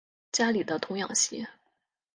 [0.31, 1.45] 家里的童养媳